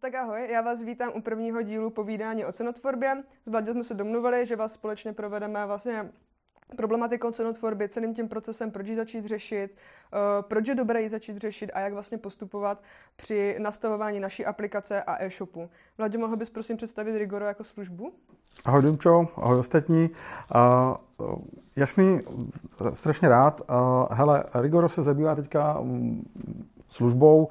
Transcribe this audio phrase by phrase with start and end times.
[0.00, 3.22] Tak ahoj, já vás vítám u prvního dílu povídání o cenotvorbě.
[3.44, 6.12] S jsme se domluvili, že vás společně provedeme vlastně
[6.76, 9.76] problematikou cenotvorby, celým tím procesem, proč ji začít řešit,
[10.12, 12.82] uh, proč je dobré ji začít řešit a jak vlastně postupovat
[13.16, 15.70] při nastavování naší aplikace a e-shopu.
[15.98, 18.12] Vladě, mohl bys prosím představit Rigoro jako službu?
[18.64, 20.10] Ahoj Dumčo, ahoj ostatní.
[20.54, 21.36] Uh,
[21.76, 22.20] jasný,
[22.92, 23.60] strašně rád.
[23.60, 26.24] Uh, hele, Rigoro se zabývá teďka um,
[26.88, 27.48] službou,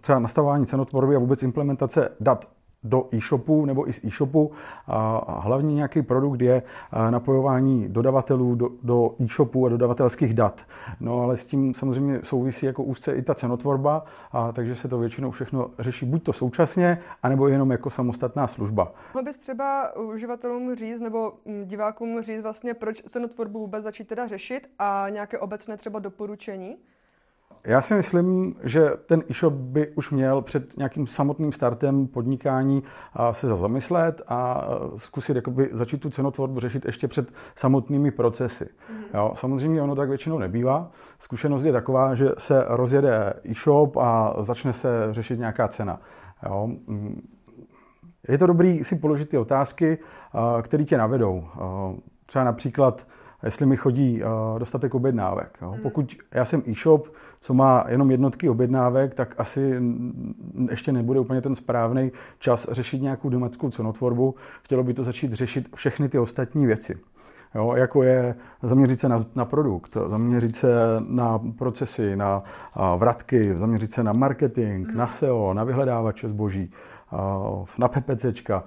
[0.00, 2.48] třeba nastavování cenotvorby a vůbec implementace dat
[2.88, 4.50] do e-shopu nebo i z e-shopu.
[4.86, 6.62] A hlavní nějaký produkt je
[7.10, 10.60] napojování dodavatelů do, do e-shopu a dodavatelských dat.
[11.00, 14.98] No ale s tím samozřejmě souvisí jako úzce i ta cenotvorba, a takže se to
[14.98, 18.92] většinou všechno řeší buď to současně, anebo jenom jako samostatná služba.
[19.14, 21.32] Mohl bys třeba uživatelům říct nebo
[21.64, 26.76] divákům říct vlastně, proč cenotvorbu vůbec začít teda řešit a nějaké obecné třeba doporučení?
[27.66, 32.82] Já si myslím, že ten e-shop by už měl před nějakým samotným startem podnikání
[33.30, 38.68] se zamyslet a zkusit jakoby začít tu cenotvorbu řešit ještě před samotnými procesy.
[38.90, 39.04] Mm.
[39.14, 40.90] Jo, samozřejmě ono tak většinou nebývá.
[41.18, 46.00] Zkušenost je taková, že se rozjede e-shop a začne se řešit nějaká cena.
[46.46, 46.66] Jo.
[46.86, 47.28] Mm.
[48.28, 49.98] Je to dobrý si položit ty otázky,
[50.62, 51.44] které tě navedou.
[52.26, 53.06] Třeba například,
[53.46, 55.58] jestli mi chodí uh, dostatek objednávek.
[55.62, 55.72] Jo.
[55.72, 55.82] Mm.
[55.82, 57.08] Pokud já jsem e-shop,
[57.40, 59.80] co má jenom jednotky objednávek, tak asi
[60.70, 64.34] ještě nebude úplně ten správný čas řešit nějakou domáckou cenotvorbu.
[64.62, 66.98] Chtělo by to začít řešit všechny ty ostatní věci.
[67.54, 70.68] Jo, jako je zaměřit se na, na produkt, zaměřit se
[71.08, 72.42] na procesy, na
[72.74, 74.96] a, vratky, zaměřit se na marketing, mm.
[74.96, 76.70] na SEO, na vyhledávače zboží,
[77.10, 77.40] a,
[77.78, 78.64] na PPCčka.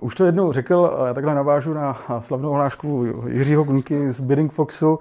[0.00, 4.98] Už to jednou řekl, já takhle navážu na slavnou hlášku Jiřího Gunky z Bidding Foxu,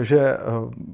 [0.00, 0.38] že eh,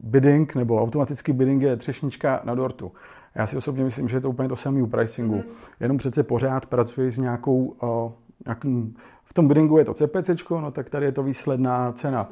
[0.02, 2.92] bidding nebo automatický bidding je třešnička na dortu.
[3.34, 5.34] Já si osobně myslím, že je to úplně to samé u pricingu.
[5.34, 5.42] Mm.
[5.80, 8.12] Jenom přece pořád pracuji s nějakou, eh,
[8.46, 8.92] nějakým,
[9.24, 12.28] v tom biddingu je to CPC, no tak tady je to výsledná cena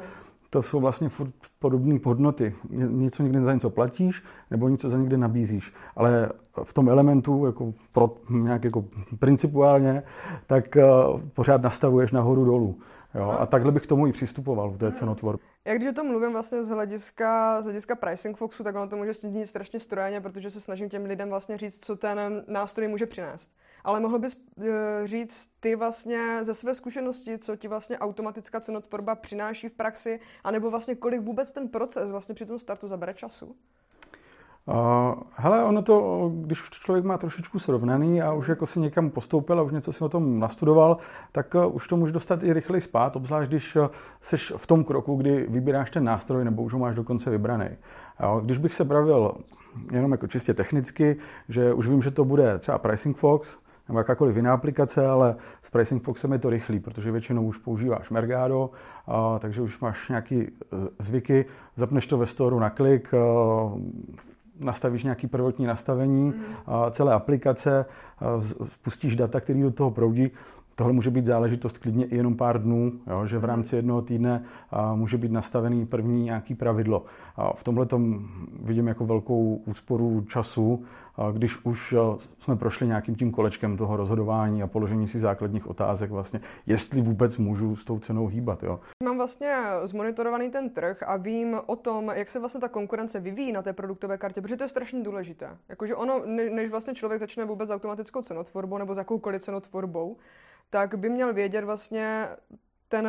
[0.53, 2.55] to jsou vlastně furt podobné hodnoty.
[2.71, 5.73] Něco někde za něco platíš, nebo něco za někde nabízíš.
[5.97, 6.29] Ale
[6.65, 8.85] v tom elementu, jako pro, nějak jako
[9.19, 10.03] principuálně,
[10.47, 12.79] tak uh, pořád nastavuješ nahoru dolů.
[13.15, 13.37] Jo?
[13.39, 15.47] A takhle bych k tomu i přistupoval v té cenotvorbě.
[15.65, 18.97] Jak když o tom mluvím vlastně z hlediska, z hlediska pricing foxu, tak ono to
[18.97, 23.07] může snít strašně strojeně, protože se snažím těm lidem vlastně říct, co ten nástroj může
[23.07, 23.53] přinést.
[23.85, 24.65] Ale mohl bys uh,
[25.05, 30.71] říct ty vlastně ze své zkušenosti, co ti vlastně automatická cenotvorba přináší v praxi, anebo
[30.71, 33.57] vlastně kolik vůbec ten proces vlastně při tom startu zabere času?
[34.67, 34.75] Uh,
[35.35, 39.63] hele, ono to, když člověk má trošičku srovnaný a už jako si někam postoupil a
[39.63, 40.97] už něco si o tom nastudoval,
[41.33, 43.77] tak uh, už to může dostat i rychleji spát, obzvlášť když
[44.21, 47.69] jsi v tom kroku, kdy vybíráš ten nástroj nebo už ho máš dokonce vybraný.
[48.43, 49.35] Když bych se bavil
[49.93, 51.17] jenom jako čistě technicky,
[51.49, 53.57] že už vím, že to bude třeba Pricing Fox,
[53.89, 58.11] nebo jakákoliv jiná aplikace, ale s Pricing Foxem je to rychlý, protože většinou už používáš
[58.11, 58.71] Mergado,
[59.07, 60.51] a, takže už máš nějaký
[60.99, 61.45] zvyky,
[61.77, 63.19] zapneš to ve storu na klik, a,
[64.61, 66.43] nastavíš nějaký prvotní nastavení mm.
[66.67, 67.87] a celé aplikace,
[68.67, 70.31] spustíš data, které do toho proudí,
[70.75, 74.45] Tohle může být záležitost klidně i jenom pár dnů, jo, že v rámci jednoho týdne
[74.71, 77.05] a, může být nastavený první nějaký pravidlo.
[77.37, 78.29] A v tomhle tom
[78.63, 80.85] vidím jako velkou úsporu času,
[81.17, 81.95] a když už
[82.39, 87.37] jsme prošli nějakým tím kolečkem toho rozhodování a položení si základních otázek, vlastně, jestli vůbec
[87.37, 88.63] můžu s tou cenou hýbat.
[88.63, 88.81] Jo.
[89.05, 93.53] Mám vlastně zmonitorovaný ten trh a vím o tom, jak se vlastně ta konkurence vyvíjí
[93.53, 95.49] na té produktové kartě, protože to je strašně důležité.
[95.69, 100.17] Jakože ono, než vlastně člověk začne vůbec s automatickou cenotvorbou nebo s jakoukoliv cenotvorbou,
[100.73, 102.29] tak by měl vědět vlastně
[102.89, 103.09] ten,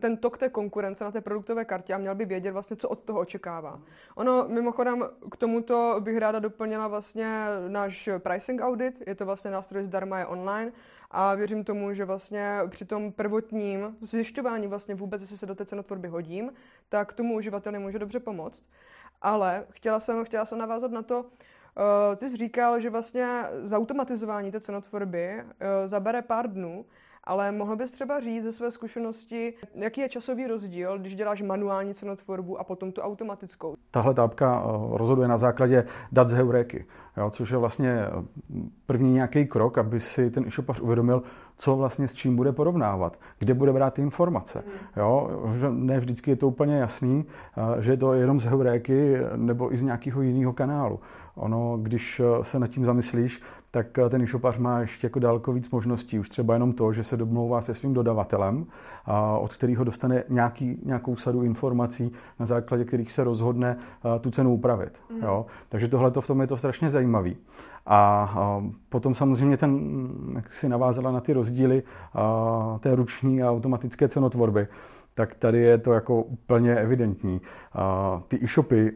[0.00, 3.04] ten tok té konkurence na té produktové kartě a měl by vědět vlastně, co od
[3.04, 3.80] toho očekává.
[4.14, 9.84] Ono, mimochodem, k tomuto bych ráda doplnila vlastně náš pricing audit, je to vlastně nástroj
[9.84, 10.72] zdarma, je online
[11.10, 15.64] a věřím tomu, že vlastně při tom prvotním zjišťování vlastně vůbec, jestli se do té
[15.64, 16.52] cenotvorby hodím,
[16.88, 18.64] tak tomu uživateli může dobře pomoct.
[19.22, 21.26] Ale chtěla jsem, chtěla jsem navázat na to,
[21.76, 25.46] Uh, ty jsi říkal, že vlastně zautomatizování té cenotvorby uh,
[25.86, 26.84] zabere pár dnů,
[27.24, 31.94] ale mohl bys třeba říct ze své zkušenosti, jaký je časový rozdíl, když děláš manuální
[31.94, 33.74] cenotvorbu a potom tu automatickou?
[33.90, 36.86] Tahle tápka uh, rozhoduje na základě dat z heuréky,
[37.16, 38.06] jo, což je vlastně
[38.86, 41.22] první nějaký krok, aby si ten e-shopař uvědomil,
[41.60, 44.64] co vlastně s čím bude porovnávat, kde bude brát ty informace.
[44.96, 45.30] Jo?
[45.58, 47.24] Že ne vždycky je to úplně jasný,
[47.78, 51.00] že je to jenom z heuréky nebo i z nějakého jiného kanálu.
[51.34, 56.18] Ono, když se nad tím zamyslíš, tak ten e-shopař má ještě jako daleko víc možností.
[56.18, 58.66] Už třeba jenom to, že se domlouvá se svým dodavatelem,
[59.40, 63.76] od kterého dostane nějaký, nějakou sadu informací, na základě kterých se rozhodne
[64.20, 64.92] tu cenu upravit.
[65.10, 65.22] Mm.
[65.22, 65.46] Jo?
[65.68, 67.36] Takže tohle v tom je to strašně zajímavý.
[67.86, 68.34] A
[68.88, 69.80] potom samozřejmě ten,
[70.34, 71.82] jak si navázala na ty rozdíly
[72.80, 74.68] té ruční a automatické cenotvorby,
[75.14, 77.40] tak tady je to jako úplně evidentní.
[78.28, 78.92] Ty e-shopy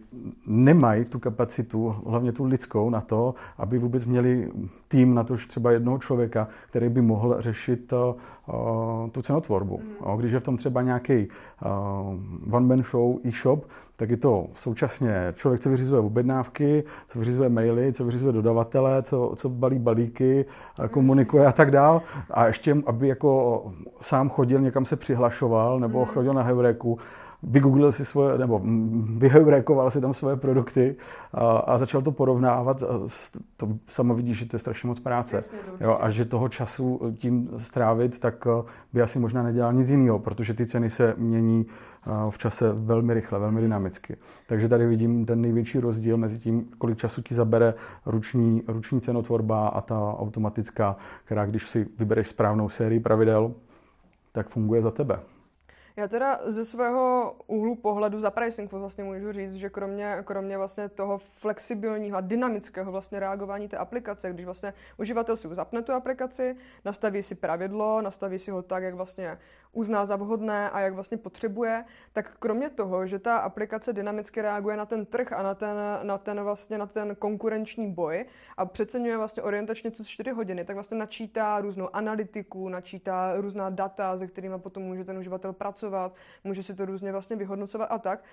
[0.46, 4.50] nemají tu kapacitu, hlavně tu lidskou, na to, aby vůbec měli
[4.88, 7.92] tým na to, třeba jednoho člověka, který by mohl řešit
[9.12, 9.80] tu cenotvorbu.
[9.80, 10.16] Mm.
[10.16, 11.28] Když je v tom třeba nějaký
[12.50, 13.64] one-man show e-shop,
[13.96, 19.32] tak je to současně člověk, co vyřizuje objednávky, co vyřizuje maily, co vyřizuje dodavatele, co,
[19.36, 20.44] co balí balíky,
[20.90, 22.02] komunikuje a tak dál.
[22.30, 23.62] A ještě, aby jako
[24.00, 26.04] sám chodil, někam se přihlašoval, nebo mm.
[26.04, 26.98] chodil na Heureku,
[27.42, 28.60] vygooglil si svoje, nebo
[29.16, 30.96] vyheurekoval si tam svoje produkty
[31.32, 32.82] a, a začal to porovnávat.
[33.56, 35.36] To samo vidíš, že to je strašně moc práce.
[35.36, 38.46] Jasně, jo, a že toho času tím strávit, tak
[38.92, 41.66] by asi možná nedělal nic jiného, protože ty ceny se mění
[42.30, 44.16] v čase velmi rychle, velmi dynamicky.
[44.46, 47.74] Takže tady vidím ten největší rozdíl mezi tím, kolik času ti zabere
[48.06, 53.54] ruční, ruční cenotvorba a ta automatická, která když si vybereš správnou sérii pravidel,
[54.32, 55.20] tak funguje za tebe.
[55.96, 60.88] Já teda ze svého úhlu pohledu za pricing vlastně můžu říct, že kromě, kromě vlastně
[60.88, 66.56] toho flexibilního a dynamického vlastně reagování té aplikace, když vlastně uživatel si zapne tu aplikaci,
[66.84, 69.38] nastaví si pravidlo, nastaví si ho tak, jak vlastně
[69.74, 74.76] uzná za vhodné a jak vlastně potřebuje, tak kromě toho, že ta aplikace dynamicky reaguje
[74.76, 78.24] na ten trh a na ten, na ten vlastně na ten konkurenční boj
[78.56, 84.18] a přeceňuje vlastně orientačně co 4 hodiny, tak vlastně načítá různou analytiku, načítá různá data,
[84.18, 88.24] se kterými potom může ten uživatel pracovat, může si to různě vlastně vyhodnocovat a tak.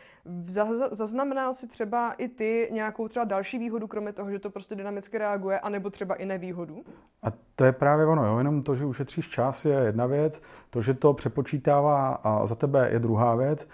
[0.92, 5.18] Zaznamenal si třeba i ty nějakou třeba další výhodu, kromě toho, že to prostě dynamicky
[5.18, 6.84] reaguje, anebo třeba i nevýhodu?
[7.24, 8.38] A to je právě ono, jo?
[8.38, 10.42] jenom to, že ušetříš čas je jedna věc,
[10.72, 13.68] to, že to přepočítává za tebe je druhá věc.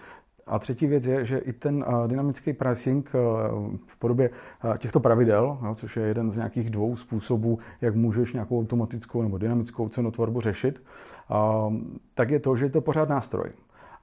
[0.48, 3.12] A třetí věc je, že i ten dynamický pricing
[3.86, 4.30] v podobě
[4.78, 9.90] těchto pravidel, což je jeden z nějakých dvou způsobů, jak můžeš nějakou automatickou nebo dynamickou
[9.90, 10.84] cenotvorbu řešit,
[12.14, 13.50] tak je to, že je to pořád nástroj.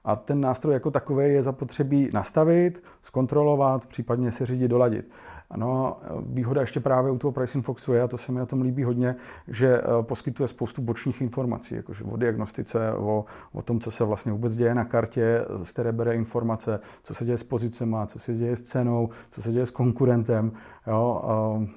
[0.03, 5.11] A ten nástroj jako takový je zapotřebí nastavit, zkontrolovat, případně se řídit, doladit.
[5.55, 8.61] No, výhoda ještě právě u toho Pricing Foxu je, a to se mi na tom
[8.61, 9.15] líbí hodně,
[9.47, 14.31] že eh, poskytuje spoustu bočních informací, jakože o diagnostice, o, o tom, co se vlastně
[14.31, 18.33] vůbec děje na kartě, z které bere informace, co se děje s pozicema, co se
[18.33, 20.51] děje s cenou, co se děje s konkurentem.
[20.87, 21.21] Jo,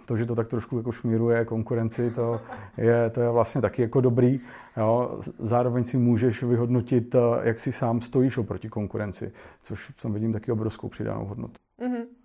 [0.06, 2.40] to, že to tak trošku jako šmíruje konkurenci, to
[2.76, 4.40] je, to je vlastně taky jako dobrý.
[4.76, 5.20] Jo.
[5.38, 9.32] Zároveň si můžeš vyhodnotit, eh, jak si sám stojíš oproti konkurenci,
[9.62, 11.54] což v tom vidím taky obrovskou přidanou hodnotu.
[11.80, 12.17] Mm-hmm.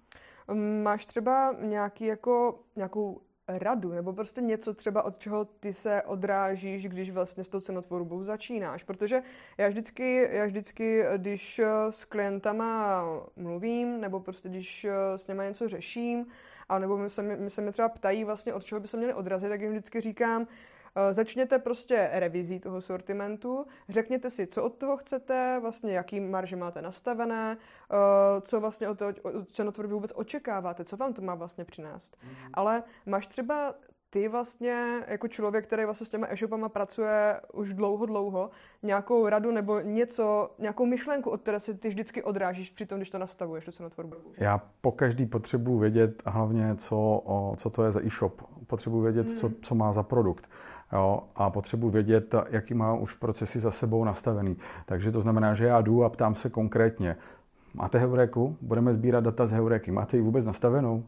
[0.83, 6.87] Máš třeba nějaký jako, nějakou radu, nebo prostě něco třeba, od čeho ty se odrážíš,
[6.87, 8.83] když vlastně s tou cenotvorbou začínáš.
[8.83, 9.21] Protože
[9.57, 13.03] já vždycky, já vždycky, když s klientama
[13.35, 16.25] mluvím, nebo prostě když s nimi něco řeším,
[16.69, 19.49] a nebo se mi, se mi třeba ptají vlastně, od čeho by se měli odrazit,
[19.49, 20.47] tak jim vždycky říkám, Eh,
[21.11, 26.81] začněte prostě revizí toho sortimentu, řekněte si, co od toho chcete, vlastně jaký marže máte
[26.81, 27.57] nastavené,
[27.91, 27.95] eh,
[28.41, 32.17] co vlastně od, toho, od cenotvorby vůbec očekáváte, co vám to má vlastně přinést.
[32.17, 32.49] Mm-hmm.
[32.53, 33.75] Ale máš třeba
[34.13, 38.49] ty vlastně jako člověk, který vlastně s těma e-shopama pracuje už dlouho, dlouho,
[38.83, 43.09] nějakou radu nebo něco, nějakou myšlenku, od které se ty vždycky odrážíš při tom, když
[43.09, 44.15] to nastavuješ, tu cenotvorbu?
[44.37, 47.23] Já po každý potřebuji vědět hlavně, co,
[47.57, 48.41] co to je za e-shop.
[48.67, 49.37] Potřebuji vědět, hmm.
[49.37, 50.49] co, co má za produkt.
[50.93, 54.57] Jo, a potřebuji vědět, jaký má už procesy za sebou nastavený.
[54.85, 57.15] Takže to znamená, že já jdu a ptám se konkrétně,
[57.73, 58.57] máte Heureku?
[58.61, 59.91] Budeme sbírat data z Heureky.
[59.91, 61.03] Máte ji vůbec nastavenou?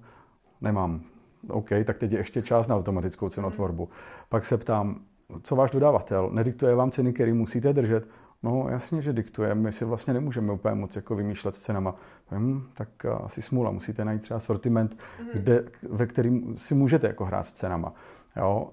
[0.62, 1.02] Nemám.
[1.50, 3.90] OK, tak teď je ještě čas na automatickou cenotvorbu.
[4.30, 5.00] Pak se ptám,
[5.42, 6.30] co váš dodavatel?
[6.34, 8.08] Nediktuje vám ceny, které musíte držet?
[8.44, 9.56] No jasně, že diktuje.
[9.56, 11.96] My si vlastně nemůžeme úplně moc jako vymýšlet s cenama.
[12.32, 13.72] Hm, tak asi smůla.
[13.72, 15.26] Musíte najít třeba sortiment, mm-hmm.
[15.34, 17.94] kde, ve kterým si můžete jako hrát s cenama.
[18.38, 18.68] Jo,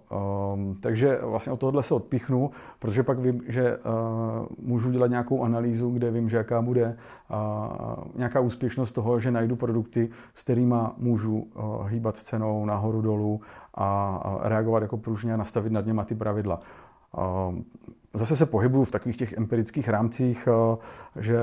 [0.54, 5.42] um, takže vlastně od tohohle se odpíchnu, protože pak vím, že uh, můžu dělat nějakou
[5.42, 6.96] analýzu, kde vím, že jaká bude
[7.30, 13.02] uh, nějaká úspěšnost toho, že najdu produkty, s kterými můžu uh, hýbat s cenou nahoru
[13.02, 13.40] dolů
[13.74, 16.60] a uh, reagovat jako pružně a nastavit nad něma ty pravidla.
[18.14, 20.48] Zase se pohybuju v takových těch empirických rámcích,
[21.20, 21.38] že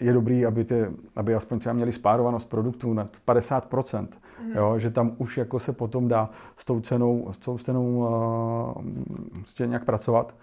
[0.00, 0.86] je dobrý, aby, ty,
[1.16, 4.06] aby aspoň třeba měli spárovanost produktů nad 50%, mm-hmm.
[4.54, 8.84] jo, že tam už jako se potom dá s tou cenou, s tou cenou uh,
[9.32, 10.34] prostě nějak pracovat.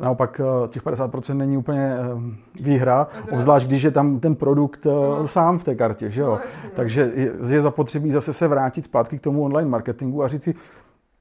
[0.00, 5.28] Naopak eh, těch 50% není úplně eh, výhra, obzvlášť když je tam ten produkt no.
[5.28, 6.28] sám v té kartě, že jo?
[6.28, 6.70] No, no.
[6.74, 7.12] Takže
[7.48, 10.54] je zapotřebí zase se vrátit zpátky k tomu online marketingu a říct si,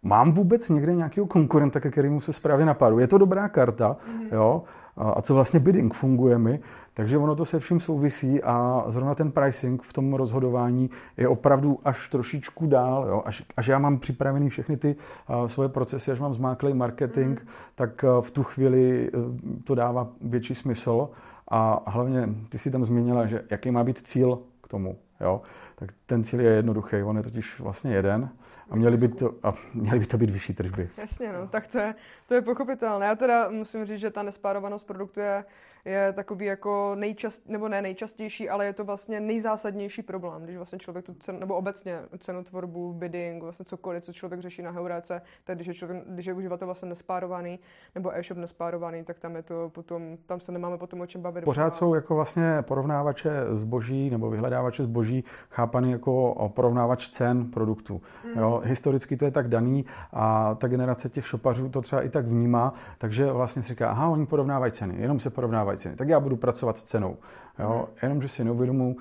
[0.04, 3.00] mám vůbec někde nějakého konkurenta, ke kterému se správně napadu.
[3.00, 4.36] Je to dobrá karta, mm-hmm.
[4.36, 4.64] jo?
[4.98, 6.60] A co vlastně bidding funguje mi,
[6.94, 11.80] takže ono to se vším souvisí a zrovna ten pricing v tom rozhodování je opravdu
[11.86, 13.06] až trošičku dál.
[13.08, 13.24] Jo?
[13.26, 14.96] Až, až já mám připravený všechny ty
[15.30, 17.48] uh, svoje procesy, až mám zmáklý marketing, mm.
[17.76, 19.22] tak uh, v tu chvíli uh,
[19.64, 21.10] to dává větší smysl.
[21.52, 24.98] A hlavně ty si tam zmínila, že jaký má být cíl k tomu.
[25.22, 25.42] Jo?
[25.82, 28.30] Tak ten cíl je jednoduchý, on je totiž vlastně jeden
[28.70, 30.90] a měly by to, a měly by to být vyšší tržby.
[30.98, 31.96] Jasně, no, tak to je,
[32.28, 33.06] to je pochopitelné.
[33.06, 35.46] Já teda musím říct, že ta nespárovanost produktu je
[35.86, 40.80] je takový jako nejčast, nebo ne nejčastější, ale je to vlastně nejzásadnější problém, když vlastně
[40.80, 45.56] člověk tu cenu, nebo obecně cenotvorbu, bidding, vlastně cokoliv, co člověk řeší na Heuréce, tak
[45.56, 47.60] když je, člověk, když je uživatel vlastně nespárovaný,
[47.96, 51.44] nebo e-shop nespárovaný, tak tam je to potom, tam se nemáme potom o čem bavit.
[51.44, 58.02] Pořád jsou jako vlastně porovnávače zboží nebo vyhledávače zboží chápaný jako porovnávač cen produktů.
[58.26, 58.40] Mm.
[58.40, 62.26] Jo, historicky to je tak daný a ta generace těch šopařů to třeba i tak
[62.26, 65.96] vnímá, takže vlastně si říká, aha, oni porovnávají ceny, jenom se porovnávají dávají ceny.
[65.96, 67.18] Tak já budu pracovat s cenou.
[67.60, 67.90] Jo?
[68.04, 68.96] Jenomže si neuvědomuji,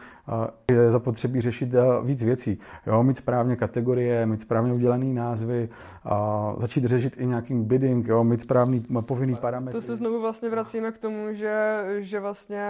[0.71, 1.75] je zapotřebí řešit
[2.05, 2.59] víc věcí.
[2.87, 3.03] Jo?
[3.03, 5.69] Mít správně kategorie, mít správně udělané názvy,
[6.05, 8.25] a začít řešit i nějakým bidding, jo?
[8.25, 9.81] mít správný povinný parametry.
[9.81, 12.63] To se znovu vlastně vracíme k tomu, že, že vlastně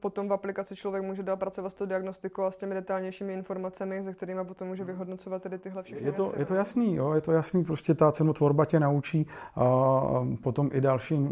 [0.00, 4.02] potom v aplikaci člověk může dál pracovat s tou diagnostikou a s těmi detailnějšími informacemi,
[4.02, 6.38] ze kterými potom může vyhodnocovat tedy tyhle všechny je to, věci.
[6.38, 7.12] Je to jasný, jo?
[7.12, 9.26] je to jasný, prostě ta cenotvorba tě naučí
[9.56, 11.28] a potom i další,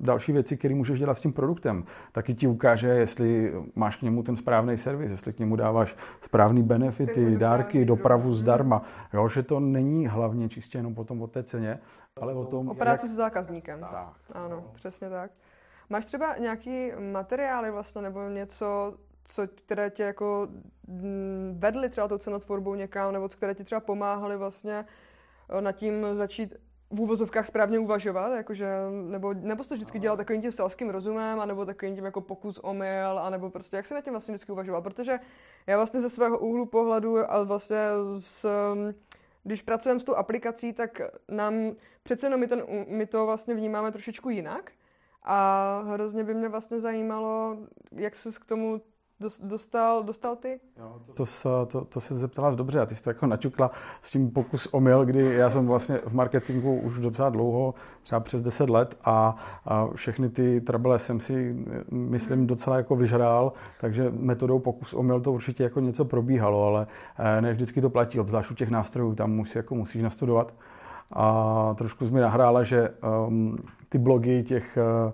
[0.00, 1.84] další věci, které můžeš dělat s tím produktem.
[2.12, 6.62] Taky ti ukáže, jestli máš k němu ten správný servis, jestli k němu dáváš správný
[6.62, 8.82] benefity, dárky, dopravu zdarma.
[9.12, 11.78] Jo, že to není hlavně čistě jenom potom o té ceně,
[12.20, 12.68] ale o tom...
[12.68, 13.12] O práci jak...
[13.12, 13.80] s zákazníkem.
[13.80, 14.14] Tak.
[14.32, 14.64] Ano, no.
[14.74, 15.30] přesně tak.
[15.90, 20.48] Máš třeba nějaký materiály vlastně, nebo něco, co, které tě jako
[20.88, 24.84] mm, vedly třeba tou cenotvorbou někam, nebo které ti třeba pomáhaly vlastně
[25.48, 26.54] eh, nad tím začít
[26.90, 31.66] v úvozovkách správně uvažovat, jakože, nebo, nebo to vždycky dělal takovým tím selským rozumem, anebo
[31.66, 35.18] takovým tím jako pokus omyl, anebo prostě jak se na tím vlastně vždycky uvažoval, protože
[35.66, 37.78] já vlastně ze svého úhlu pohledu a vlastně
[38.18, 38.46] s,
[39.44, 41.72] když pracujeme s tou aplikací, tak nám
[42.02, 44.72] přece jenom my, ten, my to vlastně vnímáme trošičku jinak.
[45.26, 47.58] A hrozně by mě vlastně zajímalo,
[47.92, 48.80] jak se k tomu
[49.42, 50.60] dostal, dostal ty?
[50.78, 53.70] Jo, to, to, to, to se zeptala dobře a ty jsi to jako naťukla
[54.02, 58.42] s tím pokus omyl, kdy já jsem vlastně v marketingu už docela dlouho, třeba přes
[58.42, 61.56] 10 let a, a všechny ty trable jsem si,
[61.90, 62.46] myslím, hmm.
[62.46, 66.86] docela jako vyžrál, takže metodou pokus omyl to určitě jako něco probíhalo, ale
[67.18, 70.54] eh, ne vždycky to platí, obzvlášť u těch nástrojů, tam musí, jako musíš nastudovat.
[71.12, 72.90] A trošku mi nahrála, že
[73.26, 75.12] um, ty blogy těch uh,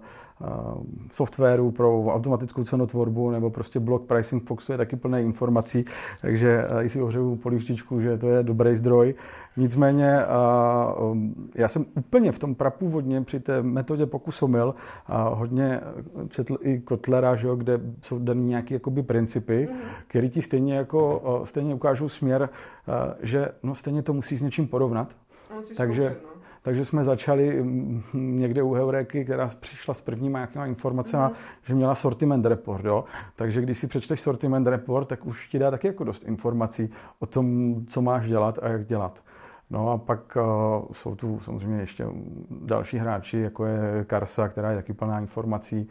[1.13, 5.85] softwaru pro automatickou cenotvorbu nebo prostě blok Pricing Foxu je taky plný informací,
[6.21, 9.15] takže i si ohřeju polivčičku, že to je dobrý zdroj.
[9.57, 10.19] Nicméně
[11.13, 14.75] um, já jsem úplně v tom prapůvodně při té metodě pokusomil
[15.07, 15.81] a hodně
[16.29, 19.79] četl i Kotlera, že jo, kde jsou dané nějaké jakoby principy, mm.
[20.07, 22.49] které ti stejně, jako, stejně ukážou směr,
[23.23, 25.09] že no, stejně to musíš s něčím porovnat.
[25.77, 26.40] Takže, zkoušet, no.
[26.63, 31.35] Takže jsme začali mm, někde u Heuréky, která přišla s prvníma nějakýma informacemi, mm-hmm.
[31.63, 32.85] že měla sortiment report.
[32.85, 33.05] Jo?
[33.37, 37.27] Takže když si přečteš sortiment report, tak už ti dá taky jako dost informací o
[37.27, 39.23] tom, co máš dělat a jak dělat.
[39.71, 40.43] No a pak uh,
[40.93, 42.07] jsou tu samozřejmě ještě
[42.51, 45.91] další hráči, jako je Karsa, která je taky plná informací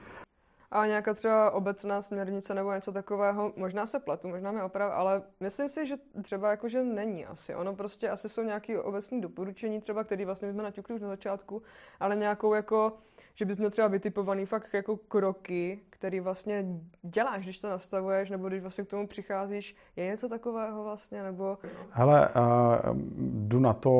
[0.71, 5.21] a nějaká třeba obecná směrnice nebo něco takového, možná se pletu, možná mi oprav, ale
[5.39, 7.55] myslím si, že třeba jakože není asi.
[7.55, 11.61] Ono prostě asi jsou nějaké obecné doporučení třeba, které vlastně jsme naťukli už na začátku,
[11.99, 12.93] ale nějakou jako,
[13.35, 16.65] že bys měl třeba vytipovaný fakt jako kroky, který vlastně
[17.01, 19.75] děláš, když to nastavuješ, nebo když vlastně k tomu přicházíš.
[19.95, 21.57] Je něco takového vlastně, nebo...
[21.91, 22.97] Hele, uh,
[23.47, 23.91] jdu na to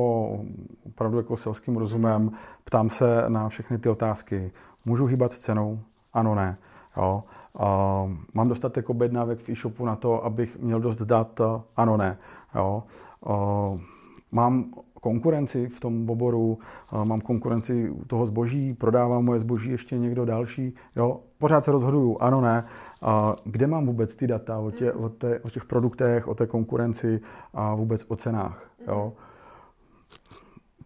[0.86, 2.32] opravdu jako selským rozumem,
[2.64, 4.52] ptám se na všechny ty otázky.
[4.86, 5.80] Můžu hýbat s cenou?
[6.14, 6.58] Ano, ne.
[6.98, 7.24] Jo.
[7.54, 11.42] Uh, mám dostatek objednávek v e-shopu na to, abych měl dost dat?
[11.78, 12.18] Ano, ne.
[12.56, 12.84] Jo.
[13.26, 13.80] Uh,
[14.32, 16.60] mám konkurenci v tom oboru,
[16.94, 20.76] uh, mám konkurenci toho zboží, prodávám moje zboží ještě někdo další.
[20.96, 21.20] Jo.
[21.38, 22.66] Pořád se rozhoduju, ano, ne.
[23.04, 26.48] Uh, kde mám vůbec ty data o, tě, o, té, o těch produktech, o té
[26.48, 27.22] konkurenci
[27.54, 28.70] a vůbec o cenách.
[28.88, 29.14] Jo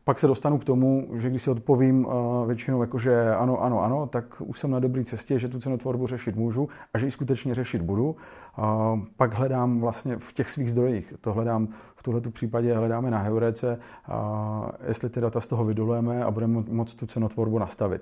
[0.04, 2.14] pak se dostanu k tomu, že když si odpovím uh,
[2.48, 6.36] většinou jakože ano, ano, ano, tak už jsem na dobré cestě, že tu cenotvorbu řešit
[6.36, 8.16] můžu a že ji skutečně řešit budu.
[8.58, 11.14] Uh, pak hledám vlastně v těch svých zdrojích.
[11.22, 13.80] To hledám v tuhle případě hledáme na Heurece,
[14.10, 18.02] uh, jestli ty data z toho vydolujeme a budeme moct tu cenotvorbu nastavit.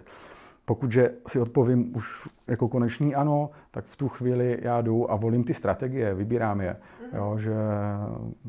[0.65, 5.15] Pokud že si odpovím už jako konečný ano, tak v tu chvíli já jdu a
[5.15, 7.17] volím ty strategie, vybírám je, mm-hmm.
[7.17, 7.53] jo, že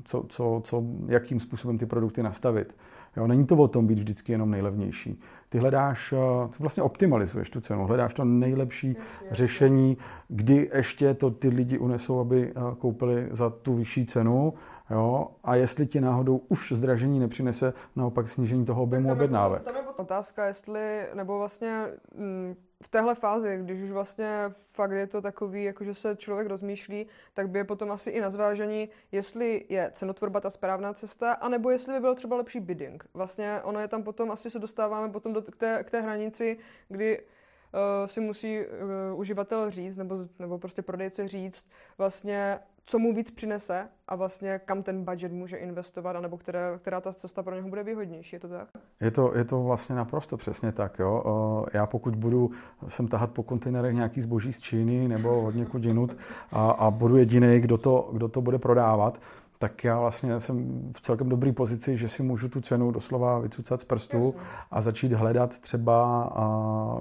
[0.04, 2.74] co, co, co, jakým způsobem ty produkty nastavit.
[3.16, 5.20] Jo, není to o tom být vždycky jenom nejlevnější.
[5.48, 9.96] Ty hledáš, eh, ty vlastně optimalizuješ tu cenu, hledáš to nejlepší jasně, řešení,
[10.28, 14.54] kdy ještě to ty lidi unesou, aby eh, koupili za tu vyšší cenu
[14.92, 15.28] Jo?
[15.44, 19.62] A jestli ti náhodou už zdražení nepřinese naopak snížení toho objemu objednávek.
[19.62, 25.06] Tam je otázka, jestli, nebo vlastně mm, v téhle fázi, když už vlastně fakt je
[25.06, 28.88] to takový, jako že se člověk rozmýšlí, tak by je potom asi i na zvážení,
[29.12, 33.04] jestli je cenotvorba ta správná cesta, anebo jestli by byl třeba lepší bidding.
[33.14, 36.58] Vlastně ono je tam potom, asi se dostáváme potom do, k, té, k té hranici,
[36.88, 41.66] kdy uh, si musí uh, uživatel říct, nebo, nebo prostě prodejce říct,
[41.98, 47.00] vlastně, co mu víc přinese a vlastně kam ten budget může investovat, anebo které, která
[47.00, 48.68] ta cesta pro něho bude výhodnější, je to tak?
[49.00, 51.22] Je to, je to vlastně naprosto přesně tak, jo.
[51.72, 52.50] Já pokud budu
[52.88, 56.16] sem tahat po kontejnerech nějaký zboží z Číny nebo od někud jinut
[56.52, 59.18] a, a budu jediný, kdo to, kdo to bude prodávat,
[59.62, 63.80] tak já vlastně jsem v celkem dobré pozici, že si můžu tu cenu doslova vycucat
[63.80, 64.34] z prstu
[64.70, 66.32] a začít hledat třeba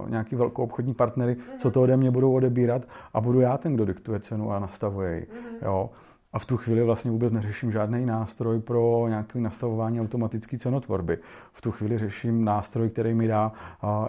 [0.09, 1.57] nějaký velkou obchodní partnery, mm-hmm.
[1.57, 2.81] co to ode mě budou odebírat
[3.13, 5.21] a budu já ten, kdo diktuje cenu a nastavuje ji.
[5.21, 5.65] Mm-hmm.
[5.65, 5.89] Jo.
[6.33, 11.17] A v tu chvíli vlastně vůbec neřeším žádný nástroj pro nějaké nastavování automatické cenotvorby.
[11.53, 13.51] V tu chvíli řeším nástroj, který mi dá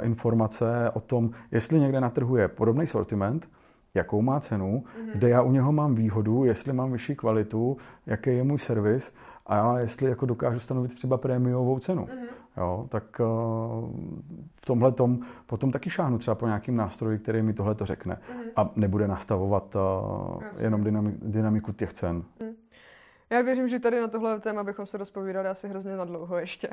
[0.03, 3.49] informace o tom, jestli někde na trhu je podobný sortiment,
[3.95, 5.11] jakou má cenu, mm-hmm.
[5.15, 9.15] kde já u něho mám výhodu, jestli mám vyšší kvalitu, jaký je můj servis
[9.47, 12.05] a jestli jako dokážu stanovit třeba prémiovou cenu.
[12.05, 12.27] Mm-hmm.
[12.57, 13.27] Jo, tak uh,
[14.57, 18.15] v tomhle tom potom taky šáhnu třeba po nějakým nástroji, který mi tohle to řekne
[18.15, 18.51] mm-hmm.
[18.57, 22.17] a nebude nastavovat uh, jenom dynami- dynamiku těch cen.
[22.17, 22.52] Mm.
[23.33, 26.69] Já věřím, že tady na tohle téma bychom se rozpovídali asi hrozně na dlouho ještě.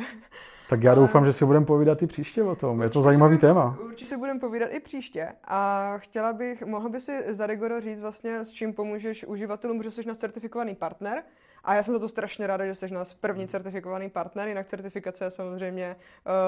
[0.70, 2.82] Tak já doufám, že si budeme povídat i příště o tom.
[2.82, 3.78] Je to zajímavý si téma.
[3.84, 5.28] Určitě si budeme povídat i příště.
[5.44, 9.92] A chtěla bych, mohl by si za Rigoro říct vlastně, s čím pomůžeš uživatelům, že
[9.92, 11.24] jsi na certifikovaný partner.
[11.64, 14.48] A já jsem za to strašně ráda, že jsi náš první certifikovaný partner.
[14.48, 15.96] Jinak certifikace je samozřejmě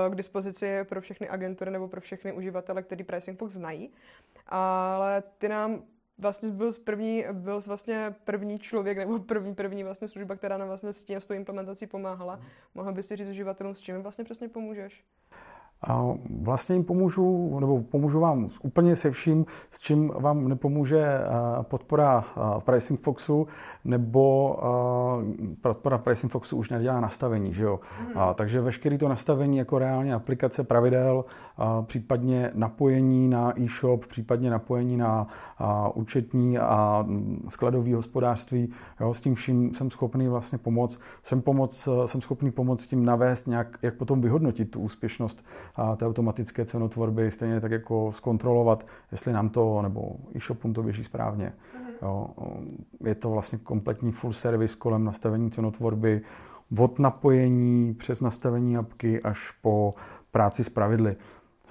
[0.08, 3.94] uh, k dispozici pro všechny agentury nebo pro všechny uživatele, který Pricing Fox znají.
[4.48, 5.82] Ale ty nám
[6.22, 10.94] vlastně byl první, byl vlastně první člověk nebo první, první vlastně služba, která nám vlastně
[10.94, 12.40] s tím, s tou implementací pomáhala.
[12.76, 15.04] Mohl bys si říct uživatelům, s čím vlastně přesně pomůžeš?
[15.88, 21.30] A vlastně jim pomůžu, nebo pomůžu vám úplně se vším, s čím vám nepomůže eh,
[21.62, 23.48] podpora eh, Pricing Foxu,
[23.86, 27.80] nebo eh, podpora Pricing Foxu už nedělá nastavení, že jo?
[28.00, 28.18] Mm.
[28.18, 31.26] A, takže veškeré to nastavení jako reálně aplikace pravidel,
[31.58, 39.14] a případně napojení na e-shop, případně napojení na a, účetní a mm, skladový hospodářství, jo?
[39.14, 41.00] s tím vším jsem schopný vlastně pomoct.
[41.24, 45.44] Jsem, pomoc, jsem schopný pomoct tím navést nějak, jak potom vyhodnotit tu úspěšnost
[45.96, 51.54] té automatické cenotvorby, stejně tak jako zkontrolovat, jestli nám to nebo e-shopům to běží správně.
[51.80, 51.92] Mhm.
[52.02, 52.28] Jo,
[53.06, 56.22] je to vlastně kompletní full service kolem nastavení cenotvorby,
[56.80, 59.94] od napojení přes nastavení apky až po
[60.32, 61.16] práci s pravidly.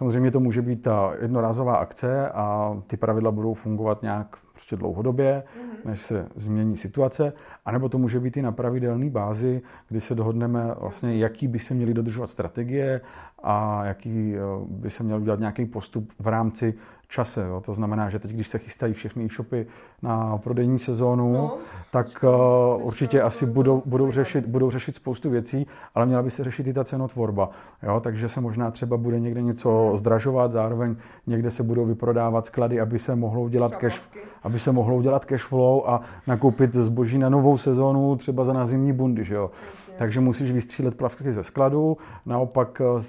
[0.01, 5.43] Samozřejmě to může být ta jednorázová akce a ty pravidla budou fungovat nějak prostě dlouhodobě,
[5.47, 5.89] mm-hmm.
[5.89, 7.33] než se změní situace,
[7.65, 11.75] anebo to může být i na pravidelné bázi, kdy se dohodneme vlastně, jaký by se
[11.75, 13.01] měly dodržovat strategie
[13.43, 16.75] a jaký eh, by se měl udělat nějaký postup v rámci
[17.11, 17.47] čase.
[17.47, 17.61] Jo.
[17.61, 19.67] To znamená, že teď, když se chystají všechny e-shopy
[20.03, 21.59] na prodejní sezónu, no,
[21.91, 26.45] tak uh, určitě asi budou, budou, řešit, budou řešit spoustu věcí, ale měla by se
[26.45, 27.51] řešit i ta cenotvorba.
[27.83, 28.01] Jo.
[28.01, 30.97] Takže se možná třeba bude někde něco zdražovat, zároveň
[31.27, 34.03] někde se budou vyprodávat sklady, aby se mohlo udělat cash,
[34.43, 38.67] aby se mohlo udělat cash flow a nakoupit zboží na novou sezónu, třeba za na
[38.67, 39.25] zimní bundy.
[39.25, 39.51] Že jo.
[39.99, 41.97] Takže musíš vystřílet plavky ze skladu,
[42.27, 43.03] naopak eh,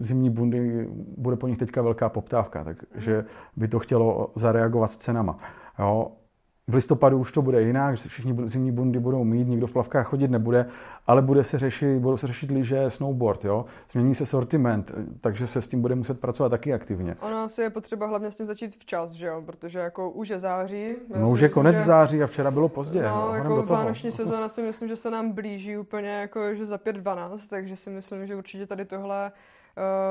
[0.00, 3.19] zimní bundy bude po nich teďka velká poptávka, takže
[3.56, 5.38] by to chtělo zareagovat s cenama.
[5.78, 6.12] Jo.
[6.70, 10.06] V listopadu už to bude jinak, že všichni zimní bundy budou mít, nikdo v plavkách
[10.06, 10.66] chodit nebude,
[11.06, 13.64] ale bude se řešit, budou se řešit lyže, snowboard, jo?
[13.92, 17.16] změní se sortiment, takže se s tím bude muset pracovat taky aktivně.
[17.20, 19.42] Ono asi je potřeba hlavně s tím začít včas, že jo?
[19.46, 20.94] protože jako už je září.
[21.16, 21.84] No už je konec že...
[21.84, 23.02] září a včera bylo pozdě.
[23.02, 26.76] No, no jako vánoční sezóna si myslím, že se nám blíží úplně jako, že za
[26.76, 29.32] 5-12, takže si myslím, že určitě tady tohle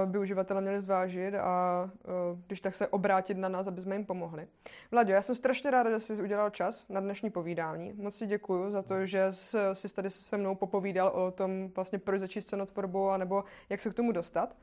[0.06, 4.06] by uživatelé měli zvážit a uh, když tak se obrátit na nás, aby jsme jim
[4.06, 4.48] pomohli.
[4.92, 7.94] Vlaďo, já jsem strašně ráda, že jsi udělal čas na dnešní povídání.
[7.94, 9.28] Moc si děkuji za to, že
[9.74, 13.94] jsi tady se mnou popovídal o tom, vlastně proč začít cenotvorbu, anebo jak se k
[13.94, 14.56] tomu dostat.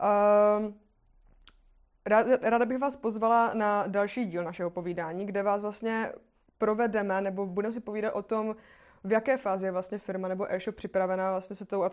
[0.00, 0.72] Uh,
[2.42, 6.12] Ráda bych vás pozvala na další díl našeho povídání, kde vás vlastně
[6.58, 8.56] provedeme nebo budeme si povídat o tom,
[9.06, 11.84] v jaké fázi je vlastně firma nebo e-shop připravená vlastně se tou,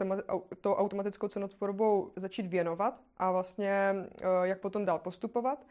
[0.62, 5.66] tou automatickou cenotvorbou začít věnovat a vlastně eh, jak potom dál postupovat.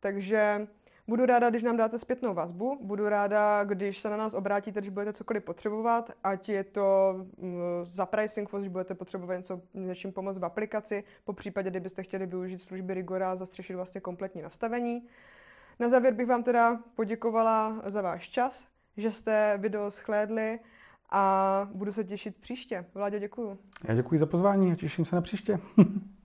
[0.00, 0.66] Takže
[1.08, 4.90] budu ráda, když nám dáte zpětnou vazbu, budu ráda, když se na nás obrátíte, když
[4.90, 7.16] budete cokoliv potřebovat, ať je to
[7.82, 12.58] za pricing, když budete potřebovat něco, něčím pomoct v aplikaci, po případě, kdybyste chtěli využít
[12.58, 15.08] služby Rigora a zastřešit vlastně kompletní nastavení.
[15.78, 20.60] Na závěr bych vám teda poděkovala za váš čas, že jste video schlédli
[21.12, 22.84] a budu se těšit příště.
[22.94, 23.58] Vládě, děkuju.
[23.88, 25.58] Já děkuji za pozvání a těším se na příště.